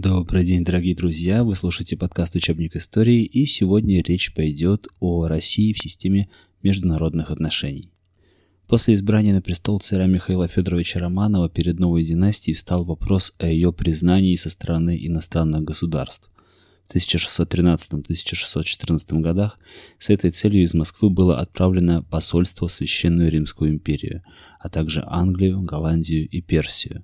[0.00, 1.42] Добрый день, дорогие друзья!
[1.42, 6.28] Вы слушаете подкаст «Учебник истории» и сегодня речь пойдет о России в системе
[6.62, 7.90] международных отношений.
[8.68, 13.72] После избрания на престол царя Михаила Федоровича Романова перед новой династией встал вопрос о ее
[13.72, 16.30] признании со стороны иностранных государств.
[16.86, 19.58] В 1613-1614 годах
[19.98, 24.22] с этой целью из Москвы было отправлено посольство в Священную Римскую империю,
[24.60, 27.02] а также Англию, Голландию и Персию.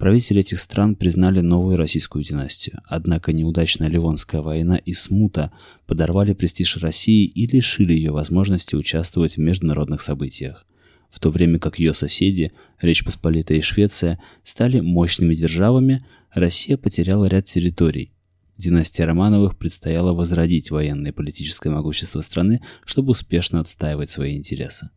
[0.00, 5.52] Правители этих стран признали новую российскую династию, однако неудачная Ливонская война и смута
[5.86, 10.66] подорвали престиж России и лишили ее возможности участвовать в международных событиях.
[11.10, 17.26] В то время как ее соседи, Речь Посполитая и Швеция, стали мощными державами, Россия потеряла
[17.26, 18.14] ряд территорий.
[18.56, 24.88] Династия Романовых предстояло возродить военное и политическое могущество страны, чтобы успешно отстаивать свои интересы.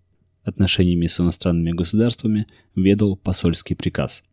[0.43, 4.23] Отношениями с иностранными государствами ведал посольский приказ–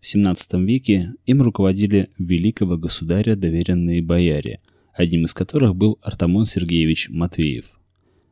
[0.00, 4.60] в XVII веке им руководили великого государя доверенные бояре,
[4.94, 7.66] одним из которых был Артамон Сергеевич Матвеев.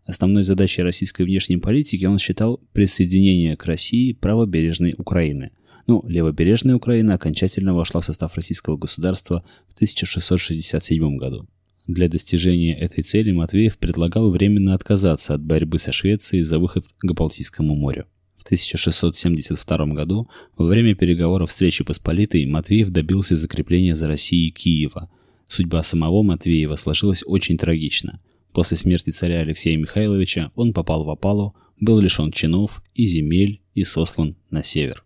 [0.07, 5.51] Основной задачей российской внешней политики он считал присоединение к России правобережной Украины.
[5.87, 11.47] Ну, левобережная Украина окончательно вошла в состав российского государства в 1667 году.
[11.87, 17.13] Для достижения этой цели Матвеев предлагал временно отказаться от борьбы со Швецией за выход к
[17.13, 18.07] Балтийскому морю.
[18.39, 25.11] В 1672 году, во время переговоров встречи Посполитой, Матвеев добился закрепления за Россией Киева.
[25.49, 28.21] Судьба самого Матвеева сложилась очень трагично.
[28.53, 33.85] После смерти царя Алексея Михайловича он попал в опалу, был лишен чинов и земель и
[33.85, 35.05] сослан на север.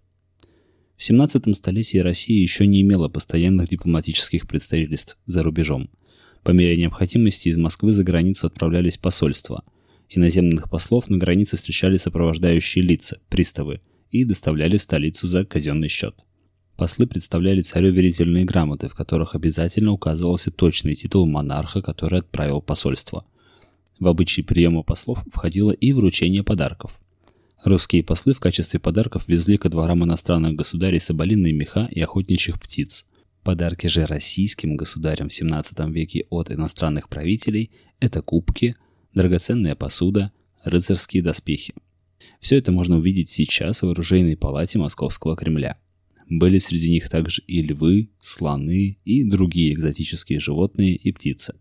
[0.96, 5.88] В 17 столетии Россия еще не имела постоянных дипломатических представительств за рубежом.
[6.42, 9.64] По мере необходимости из Москвы за границу отправлялись посольства–
[10.14, 16.14] Иноземных послов на границе встречали сопровождающие лица, приставы, и доставляли в столицу за казенный счет.
[16.76, 23.24] Послы представляли царю верительные грамоты, в которых обязательно указывался точный титул монарха, который отправил посольство.
[23.98, 27.00] В обычай приема послов входило и вручение подарков.
[27.64, 33.06] Русские послы в качестве подарков везли ко дворам иностранных государей соболиные меха и охотничьих птиц.
[33.44, 38.76] Подарки же российским государям в 17 веке от иностранных правителей– это кубки–
[39.14, 40.32] драгоценная посуда,
[40.64, 41.74] рыцарские доспехи.
[42.40, 45.78] Все это можно увидеть сейчас в оружейной палате Московского Кремля.
[46.28, 51.54] Были среди них также и львы, слоны и другие экзотические животные и птицы.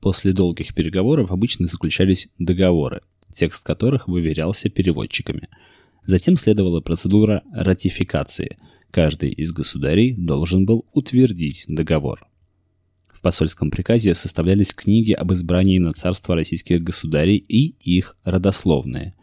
[0.00, 3.02] После долгих переговоров обычно заключались договоры,
[3.34, 5.48] текст которых выверялся переводчиками.
[6.04, 8.58] Затем следовала процедура ратификации.
[8.90, 12.26] Каждый из государей должен был утвердить договор
[13.22, 19.14] посольском приказе составлялись книги об избрании на царство российских государей и их родословные.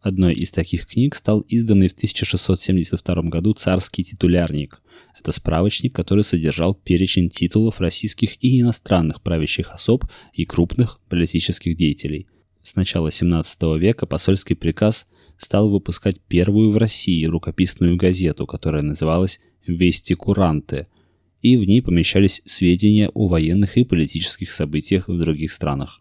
[0.00, 4.82] Одной из таких книг стал изданный в 1672 году царский титулярник.
[5.16, 12.26] Это справочник, который содержал перечень титулов российских и иностранных правящих особ и крупных политических деятелей.
[12.64, 19.38] С начала XVII века посольский приказ стал выпускать первую в России рукописную газету, которая называлась
[19.66, 20.88] «Вести Куранты»,
[21.42, 26.00] и в ней помещались сведения о военных и политических событиях в других странах.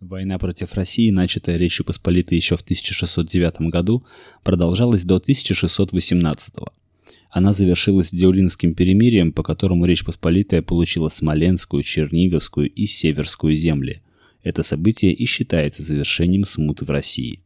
[0.00, 4.04] Война против России, начатая Речью Посполитой еще в 1609 году,
[4.42, 6.54] продолжалась до 1618
[7.30, 14.02] Она завершилась Деулинским перемирием, по которому Речь Посполитая получила Смоленскую, Черниговскую и Северскую земли.
[14.42, 17.42] Это событие и считается завершением смуты в России.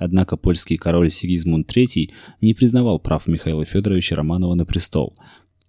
[0.00, 5.14] Однако польский король Сигизмунд III не признавал прав Михаила Федоровича Романова на престол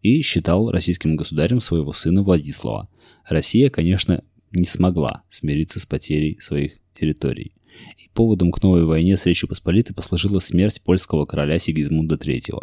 [0.01, 2.87] и считал российским государем своего сына Владислава.
[3.27, 7.51] Россия, конечно, не смогла смириться с потерей своих территорий.
[7.97, 12.53] И поводом к новой войне с Речью Посполитой послужила смерть польского короля Сигизмунда III.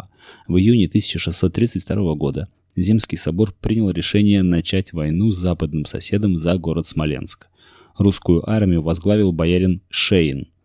[0.47, 6.87] В июне 1632 года Земский собор принял решение начать войну с западным соседом за город
[6.87, 7.47] Смоленск.
[7.95, 10.47] Русскую армию возглавил боярин Шейн–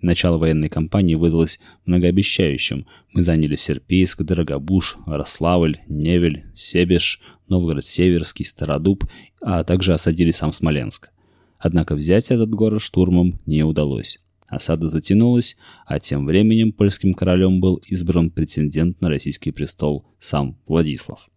[0.00, 2.86] Начало военной кампании выдалось многообещающим.
[3.12, 9.04] Мы заняли Серпейск, Дорогобуш, Рославль, Невель, Себеж, Новгород-Северский, Стародуб,
[9.40, 11.10] а также осадили сам Смоленск.
[11.58, 14.20] Однако взять этот город штурмом не удалось.
[14.46, 21.28] Осада затянулась, а тем временем польским королем был избран претендент на российский престол сам Владислав.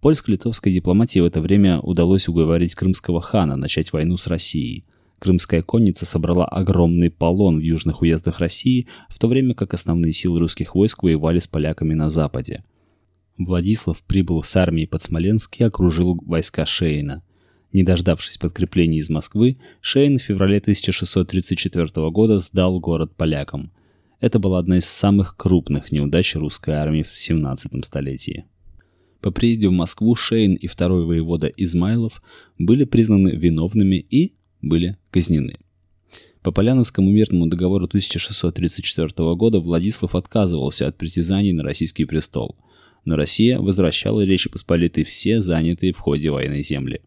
[0.00, 4.84] Польско-литовской дипломатии в это время удалось уговорить крымского хана начать войну с Россией–
[5.22, 10.40] Крымская конница собрала огромный полон в южных уездах России, в то время как основные силы
[10.40, 12.64] русских войск воевали с поляками на западе.
[13.38, 17.22] Владислав прибыл с армией под Смоленск и окружил войска Шейна.
[17.72, 23.70] Не дождавшись подкреплений из Москвы, Шейн в феврале 1634 года сдал город полякам.
[24.18, 28.46] Это была одна из самых крупных неудач русской армии в 17 столетии.
[29.20, 32.20] По приезде в Москву Шейн и второй воевода Измайлов
[32.58, 35.56] были признаны виновными и были казнены.
[36.42, 42.56] По Поляновскому мирному договору 1634 года Владислав отказывался от притязаний на российский престол,
[43.04, 47.00] но Россия возвращала Речи Посполитой все занятые в ходе войны земли.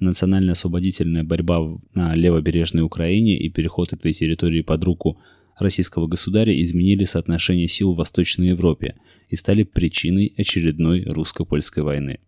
[0.00, 5.18] Национально-освободительная борьба на левобережной Украине и переход этой территории под руку
[5.58, 8.94] российского государя изменили соотношение сил в Восточной Европе
[9.28, 12.18] и стали причиной очередной русско-польской войны.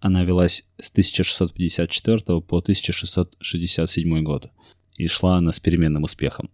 [0.00, 4.50] Она велась с 1654 по 1667 год
[4.96, 6.50] и шла она с переменным успехом.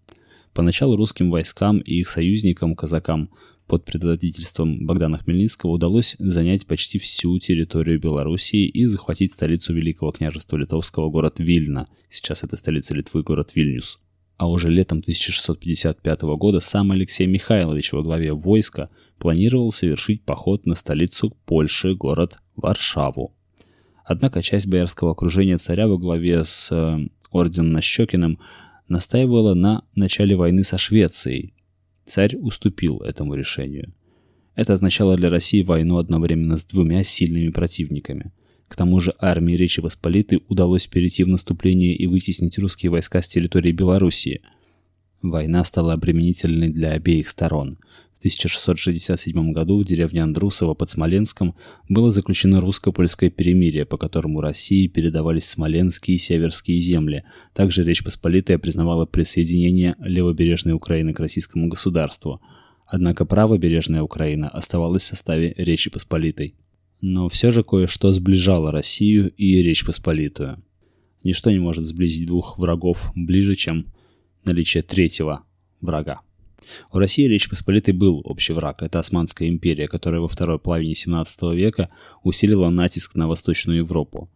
[0.53, 3.31] Поначалу русским войскам и их союзникам, казакам,
[3.67, 10.59] под предводительством Богдана Хмельницкого удалось занять почти всю территорию Белоруссии и захватить столицу Великого княжества
[10.59, 11.89] Литовского, город Вильна.
[12.11, 13.99] Сейчас это столица Литвы, город Вильнюс.
[14.37, 20.75] А уже летом 1655 года сам Алексей Михайлович во главе войска планировал совершить поход на
[20.75, 23.33] столицу Польши, город Варшаву.
[24.05, 28.39] Однако часть боярского окружения царя во главе с э, орденом
[28.89, 31.55] настаивала на начале войны со Швецией.
[32.07, 33.95] Царь уступил этому решению.
[34.57, 38.33] Это означало для России войну одновременно с двумя сильными противниками–
[38.69, 43.29] к тому же армии Речи Посполитой удалось перейти в наступление и вытеснить русские войска с
[43.29, 44.43] территории Белоруссии.
[45.23, 47.79] Война стала обременительной для обеих сторон.
[48.15, 51.55] В 1667 году в деревне Андрусово под Смоленском
[51.89, 57.25] было заключено русско-польское перемирие, по которому России передавались смоленские и северские земли.
[57.53, 62.41] Также Речь Посполитая признавала присоединение левобережной Украины к российскому государству.
[62.87, 66.55] Однако правобережная Украина оставалась в составе Речи Посполитой
[67.07, 70.65] но все же кое-что сближало Россию и Речь Посполитую.
[71.23, 73.93] Ничто не может сблизить двух врагов ближе, чем
[74.47, 75.45] наличие третьего
[75.83, 76.23] врага.
[76.91, 78.83] У России Речь Посполитой был общий враг.
[78.83, 81.91] Это Османская империя, которая во второй половине 17 века
[82.23, 84.31] усилила натиск на Восточную Европу.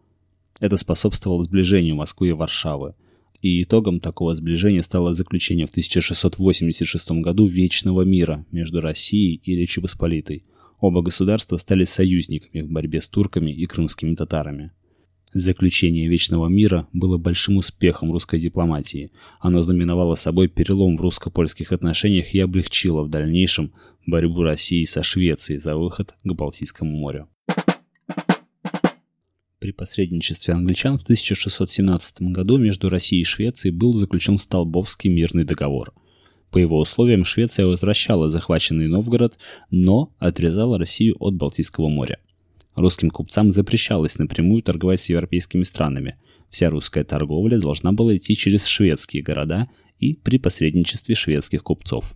[0.59, 2.93] Это способствовало сближению Москвы и Варшавы.
[3.41, 9.81] И итогом такого сближения стало заключение в 1686 году Вечного мира между Россией и Речью
[9.81, 10.43] Посполитой–
[10.79, 14.71] Оба государства стали союзниками в борьбе с турками и крымскими татарами.
[15.33, 19.11] Заключение Вечного мира было большим успехом русской дипломатии.
[19.41, 23.73] Оно знаменовало собой перелом в русско-польских отношениях и облегчило в дальнейшем
[24.07, 27.27] борьбу России со Швецией за выход к Балтийскому морю.
[29.59, 35.93] При посредничестве англичан в 1617 году между Россией и Швецией был заключен Столбовский мирный договор–
[36.51, 39.37] по его условиям Швеция возвращала захваченный Новгород,
[39.69, 42.17] но отрезала Россию от Балтийского моря.
[42.75, 46.17] Русским купцам запрещалось напрямую торговать с европейскими странами.
[46.49, 49.69] Вся русская торговля должна была идти через шведские города
[49.99, 52.15] и при посредничестве шведских купцов.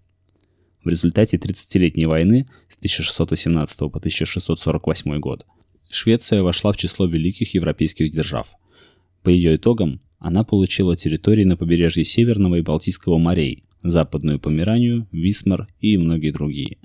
[0.83, 5.45] В результате 30-летней войны с 1618 по 1648 год
[5.89, 8.47] Швеция вошла в число великих европейских держав.
[9.21, 15.67] По ее итогам она получила территории на побережье Северного и Балтийского морей, Западную Померанию, Висмар
[15.79, 16.77] и многие другие.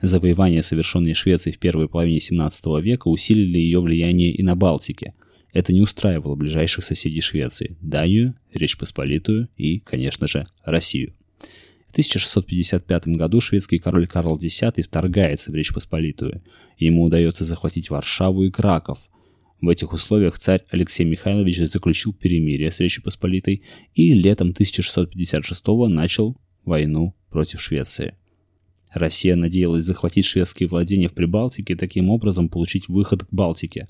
[0.00, 5.14] Завоевания, совершенные Швецией в первой половине 17 века, усилили ее влияние и на Балтике.
[5.52, 11.14] Это не устраивало ближайших соседей Швеции– Данию, Речь Посполитую и, конечно же, Россию.
[11.88, 16.42] В 1655 году шведский король Карл X вторгается в Речь Посполитую.
[16.78, 19.10] Ему удается захватить Варшаву и Краков–
[19.60, 23.62] в этих условиях царь Алексей Михайлович заключил перемирие с Речью Посполитой
[23.94, 28.14] и летом 1656 начал войну против Швеции.
[28.92, 33.88] Россия надеялась захватить шведские владения в Прибалтике и таким образом получить выход к Балтике.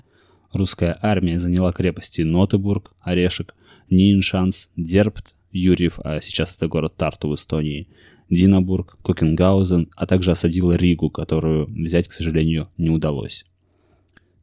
[0.51, 3.53] Русская армия заняла крепости Нотебург, Орешек,
[3.91, 7.87] Ниншанс, Дербт, Юрьев, а сейчас это город Тарту в Эстонии,
[8.29, 13.45] Динабург, Кокенгаузен, а также осадила Ригу, которую взять, к сожалению, не удалось.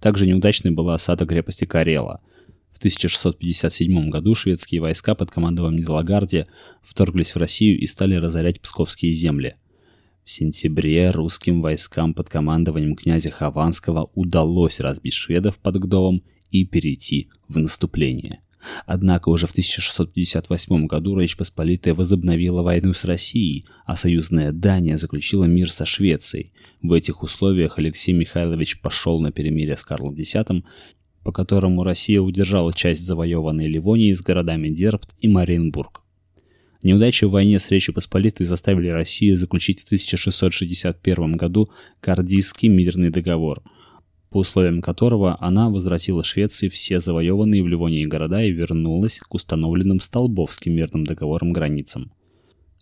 [0.07, 2.21] Также неудачной была осада крепости Карела.
[2.71, 6.47] В 1657 году шведские войска под командованием Лагарди
[6.81, 9.57] вторглись в Россию и стали разорять псковские земли.
[10.25, 16.23] В сентябре русским войскам под командованием князя Хованского удалось разбить шведов под Гдовом
[16.53, 18.39] и перейти в наступление.
[18.87, 25.45] Однако уже в 1658 году Речь Посполитая возобновила войну с Россией, а союзная Дания заключила
[25.45, 26.53] мир со Швецией.
[26.83, 30.35] В этих условиях Алексей Михайлович пошел на перемирие с Карлом X,
[31.23, 36.03] по которому Россия удержала часть завоеванной Ливонии с городами Дербт и Мариенбург.
[36.83, 41.67] Неудачи в войне с Речью Посполитой заставили Россию заключить в 1661 году
[42.01, 43.63] Кардийский мирный договор–
[44.31, 50.01] по условиям которого она возвратила Швеции все завоеванные в Ливонии города и вернулась к установленным
[50.01, 52.13] Столбовским мирным договором границам.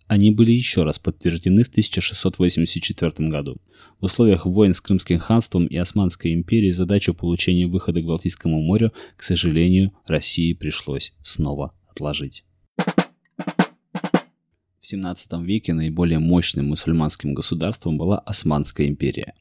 [0.07, 3.57] Они были еще раз подтверждены в 1684 году.
[3.99, 8.91] В условиях войн с Крымским ханством и Османской империей задачу получения выхода к Балтийскому морю,
[9.15, 12.43] к сожалению, России пришлось снова отложить.
[12.77, 19.33] В XVII веке наиболее мощным мусульманским государством была Османская империя.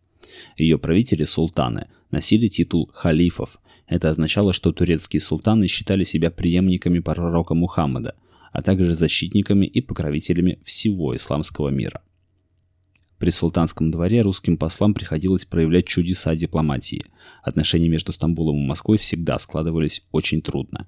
[0.56, 3.58] Ее правители-султаны носили титул халифов.
[3.86, 8.14] Это означало, что турецкие султаны считали себя преемниками пророка Мухаммада,
[8.52, 12.02] а также защитниками и покровителями всего исламского мира.
[13.18, 17.04] При султанском дворе русским послам приходилось проявлять чудеса дипломатии.
[17.42, 20.86] Отношения между Стамбулом и Москвой всегда складывались очень трудно.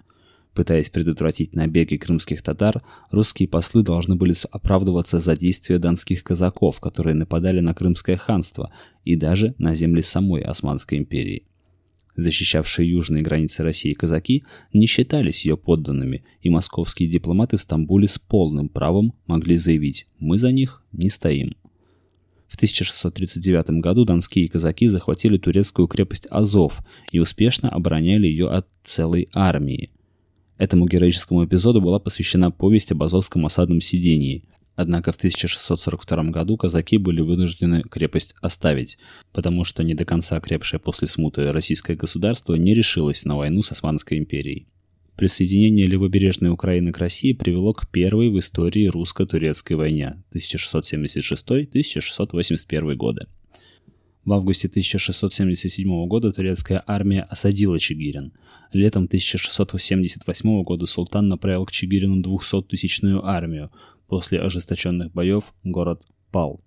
[0.56, 7.14] Пытаясь предотвратить набеги крымских татар, русские послы должны были оправдываться за действия донских казаков, которые
[7.14, 8.72] нападали на Крымское ханство
[9.04, 11.44] и даже на земли самой Османской империи
[12.18, 18.18] защищавшие южные границы России казаки, не считались ее подданными, и московские дипломаты в Стамбуле с
[18.18, 21.54] полным правом могли заявить «мы за них не стоим».
[22.48, 26.78] В 1639 году донские казаки захватили турецкую крепость Азов
[27.12, 29.90] и успешно обороняли ее от целой армии.
[30.58, 34.44] Этому героическому эпизоду была посвящена повесть об азовском осадном сидении–
[34.76, 38.98] Однако в 1642 году казаки были вынуждены крепость оставить,
[39.32, 43.72] потому что не до конца крепшее после смуты российское государство не решилось на войну с
[43.72, 44.68] Османской империей.
[45.16, 53.28] Присоединение левобережной Украины к России привело к первой в истории русско-турецкой войне 1676-1681 годы.
[54.26, 58.33] В августе 1677 года турецкая армия осадила Чигирин.
[58.73, 63.71] Летом 1678 года султан направил к Чигирину 200-тысячную армию,
[64.09, 66.61] После ожесточенных боев город пал.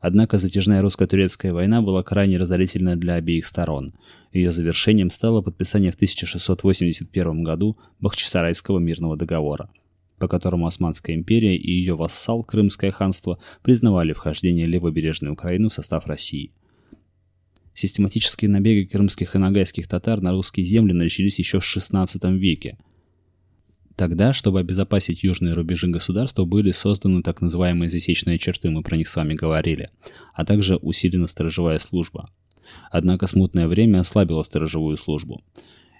[0.00, 3.94] Однако затяжная русско-турецкая война была крайне разорительна для обеих сторон.
[4.32, 9.70] Ее завершением стало подписание в 1681 году Бахчисарайского мирного договора,
[10.18, 16.06] по которому Османская империя и ее вассал Крымское ханство признавали вхождение левобережной Украины в состав
[16.06, 16.52] России.
[17.80, 22.76] Систематические набеги крымских и нагайских татар на русские земли начались еще в XVI веке–
[24.00, 29.06] Тогда, чтобы обезопасить южные рубежи государства, были созданы так называемые засечные черты, мы про них
[29.06, 29.90] с вами говорили,
[30.32, 32.30] а также усилена сторожевая служба.
[32.90, 35.42] Однако смутное время ослабило сторожевую службу.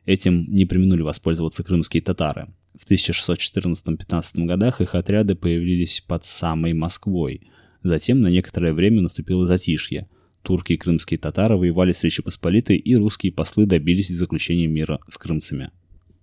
[0.06, 2.48] Этим не применули воспользоваться крымские татары.
[2.74, 7.50] В 1614-15 годах их отряды появились под самой Москвой.
[7.82, 10.08] Затем на некоторое время наступило затишье.
[10.42, 15.18] Турки и крымские татары воевали с Речи Посполитой, и русские послы добились заключения мира с
[15.18, 15.70] крымцами.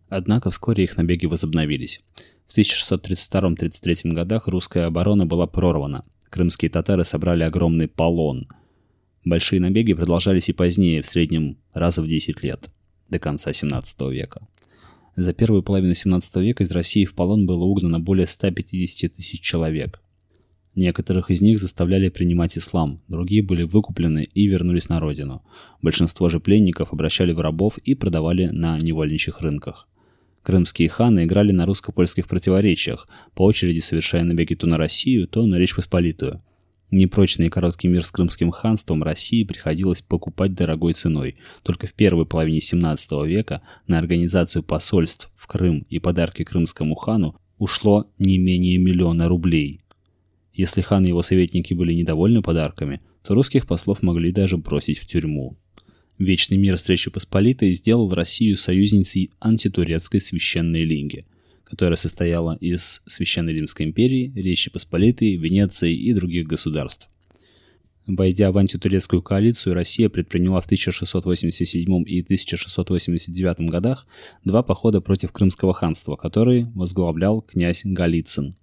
[0.09, 2.01] Однако вскоре их набеги возобновились.
[2.47, 6.05] В 1632-33 годах русская оборона была прорвана.
[6.29, 8.47] Крымские татары собрали огромный полон.
[9.23, 12.71] Большие набеги продолжались и позднее, в среднем раз в 10 лет,
[13.09, 14.47] до конца 17 века.
[15.15, 19.99] За первую половину 17 века из России в полон было угнано более 150 тысяч человек.
[20.77, 25.41] Некоторых из них заставляли принимать ислам, другие были выкуплены и вернулись на родину.
[25.81, 29.87] Большинство же пленников обращали в рабов и продавали на невольничьих рынках.
[30.43, 35.55] Крымские ханы играли на русско-польских противоречиях, по очереди совершая набеги то на Россию, то на
[35.55, 36.43] Речь Посполитую.
[36.91, 41.37] Непрочный и короткий мир с Крымским ханством России приходилось покупать дорогой ценой.
[41.63, 47.35] Только в первой половине 17 века на организацию посольств в Крым и подарки крымскому хану
[47.57, 49.81] ушло не менее миллиона рублей.
[50.57, 55.05] Если хан и его советники были недовольны подарками, то русских послов могли даже бросить в
[55.05, 55.55] тюрьму.
[56.17, 61.27] Вечный мир Речью Посполитой сделал Россию союзницей антитурецкой священной линги,
[61.63, 67.07] которая состояла из Священной Римской империи, Речи Посполитой, Венеции и других государств.
[68.07, 74.07] Войдя в антитурецкую коалицию, Россия предприняла в 1687 и 1689 годах
[74.43, 78.55] два похода против Крымского ханства, которые возглавлял князь Голицын.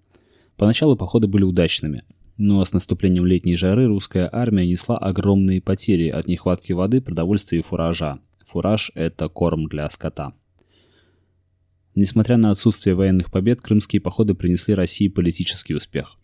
[0.57, 2.05] Поначалу походы были удачными,
[2.37, 7.63] но с наступлением летней жары русская армия несла огромные потери от нехватки воды, продовольствия и
[7.63, 8.19] фуража.
[8.49, 10.33] Фураж– это корм для скота.
[11.95, 16.17] Несмотря на отсутствие военных побед, крымские походы принесли России политический успех.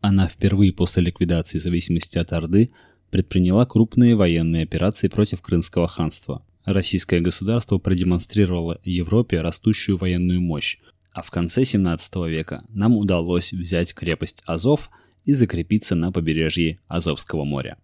[0.00, 2.72] Она впервые после ликвидации зависимости от Орды
[3.10, 6.44] предприняла крупные военные операции против Крымского ханства.
[6.64, 10.78] Российское государство продемонстрировало Европе растущую военную мощь,
[11.14, 14.90] а в конце 17 века нам удалось взять крепость Азов–
[15.24, 17.78] и закрепиться на побережье Азовского моря.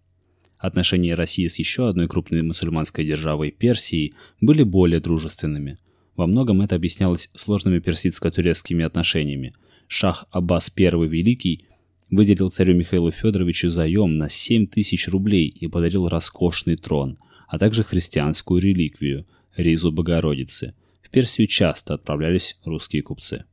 [0.59, 5.79] Отношения России с еще одной крупной мусульманской державой Персией были более дружественными.
[6.17, 9.55] Во многом это объяснялось сложными персидско-турецкими отношениями.
[9.89, 11.65] Шах Аббас I Великий
[12.11, 17.19] выделил царю Михаилу Федоровичу заем на 7 тысяч рублей и подарил роскошный трон,
[17.49, 20.75] а также христианскую реликвию– Ризу Богородицы.
[21.11, 23.45] В Персию часто отправлялись русские купцы.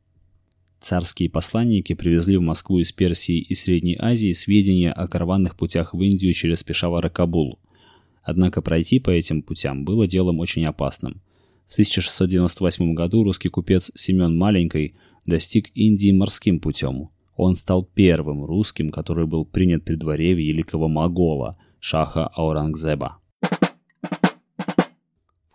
[0.79, 6.01] Царские посланники привезли в Москву из Персии и Средней Азии сведения о караванных путях в
[6.03, 7.57] Индию через Пешавар и Кабул.
[8.21, 11.19] Однако пройти по этим путям было делом очень опасным.
[11.67, 14.93] В 1698 году русский купец Семен Маленький
[15.25, 17.09] достиг Индии морским путем.
[17.35, 23.17] Он стал первым русским, который был принят при дворе великого Могола, шаха Аурангзеба.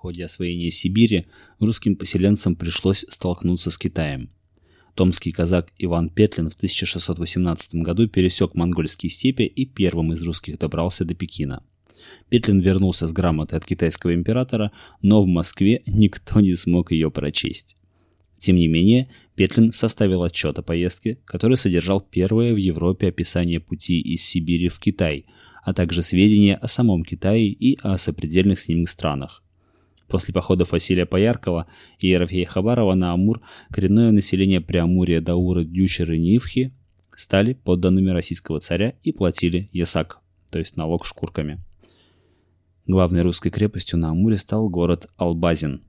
[0.02, 1.26] Ходе освоения Сибири
[1.61, 4.30] русским поселенцам пришлось столкнуться с Китаем–
[4.94, 11.04] Томский казак Иван Петлин в 1618 году пересек монгольские степи и первым из русских добрался
[11.04, 11.62] до Пекина.
[12.28, 17.76] Петлин вернулся с грамотой от китайского императора, но в Москве никто не смог ее прочесть.
[18.38, 24.00] Тем не менее, Петлин составил отчет о поездке, который содержал первое в Европе описание пути
[24.00, 25.25] из Сибири в Китай,
[25.64, 29.41] а также сведения о самом Китае и о сопредельных с ним странах.
[30.12, 31.66] После походов Василия Пояркова
[31.99, 33.40] и Ерофея Хабарова на Амур
[33.71, 36.71] коренное население Преамурья, Дауры, Дючеры, Нивхи
[37.16, 40.19] стали подданными российского царя и платили ясак,
[40.50, 41.61] то есть налог шкурками.
[42.87, 45.81] Главной русской крепостью на Амуре стал город Албазин.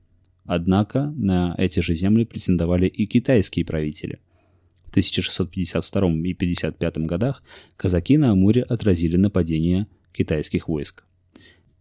[0.46, 4.20] Однако на эти же земли претендовали и китайские правители.
[4.86, 7.42] В 1652 и 55 годах
[7.76, 11.04] казаки на Амуре отразили нападение китайских войск.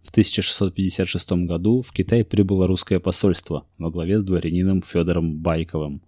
[0.04, 6.02] В 1656 году в Китай прибыло русское посольство во главе с дворянином Федором Байковым.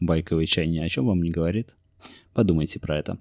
[0.00, 1.76] Байковый чай ни о чем вам не говорит?
[2.32, 3.18] Подумайте про это.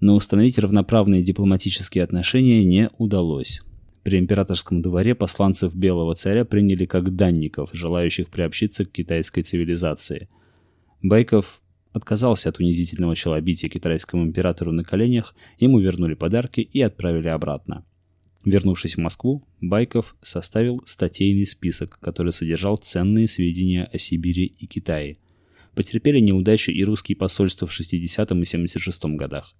[0.00, 3.62] Но установить равноправные дипломатические отношения не удалось.
[4.02, 10.28] При императорском дворе посланцев Белого царя приняли как данников, желающих приобщиться к китайской цивилизации.
[11.00, 17.84] Байков отказался от унизительного челобития китайскому императору на коленях, ему вернули подарки и отправили обратно.
[18.44, 25.16] Вернувшись в Москву, Байков составил статейный список, который содержал ценные сведения о Сибири и Китае.
[25.74, 29.54] Потерпели неудачу и русские посольства в 60 и 76 годах.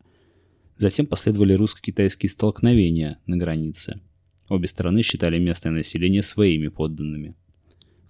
[0.77, 4.01] Затем последовали русско-китайские столкновения на границе.
[4.49, 7.35] Обе стороны считали местное население своими подданными.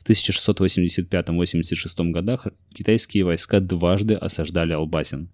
[0.03, 5.29] В 1685-86 годах китайские войска дважды осаждали Албазин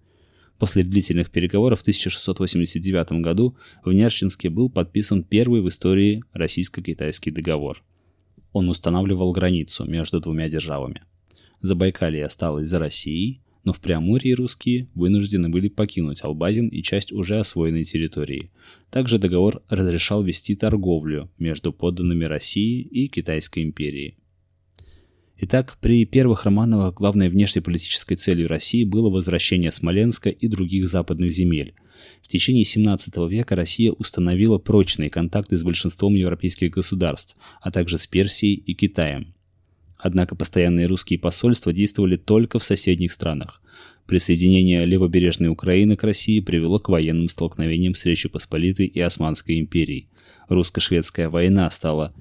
[0.61, 7.83] После длительных переговоров в 1689 году в Нерчинске был подписан первый в истории российско-китайский договор.
[8.53, 11.01] Он устанавливал границу между двумя державами.
[11.61, 17.39] Забайкалье осталось за Россией, но в Преамурье русские вынуждены были покинуть Албазин и часть уже
[17.39, 18.51] освоенной территории.
[18.91, 24.15] Также договор разрешал вести торговлю между подданными России и Китайской империи.
[25.43, 31.73] Итак, при первых Романовых главной внешнеполитической целью России было возвращение Смоленска и других западных земель.
[32.21, 38.05] В течение 17 века Россия установила прочные контакты с большинством европейских государств, а также с
[38.05, 39.33] Персией и Китаем.
[39.97, 43.63] Однако постоянные русские посольства действовали только в соседних странах.
[44.05, 50.07] Присоединение левобережной Украины к России привело к военным столкновениям с Речью Посполитой и Османской империей.
[50.49, 52.13] Русско-шведская война стала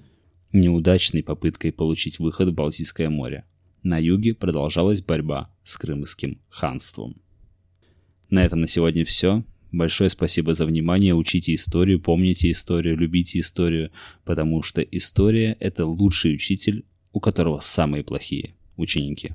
[0.52, 3.44] неудачной попыткой получить выход в Балтийское море.
[3.82, 7.16] На юге продолжалась борьба с Крымским ханством.
[8.28, 9.44] На этом на сегодня все.
[9.72, 11.14] Большое спасибо за внимание.
[11.14, 13.90] Учите историю, помните историю, любите историю,
[14.24, 19.32] потому что история– это лучший учитель, у которого самые плохие ученики.